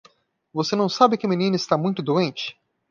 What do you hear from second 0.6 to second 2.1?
não sabe que a menina está muito